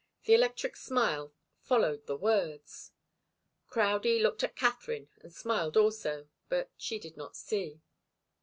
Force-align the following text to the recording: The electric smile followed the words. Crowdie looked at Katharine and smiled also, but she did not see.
The 0.23 0.33
electric 0.33 0.77
smile 0.77 1.31
followed 1.59 2.07
the 2.07 2.17
words. 2.17 2.91
Crowdie 3.67 4.19
looked 4.19 4.43
at 4.43 4.55
Katharine 4.55 5.09
and 5.21 5.31
smiled 5.31 5.77
also, 5.77 6.27
but 6.49 6.71
she 6.75 6.97
did 6.97 7.17
not 7.17 7.35
see. 7.35 7.83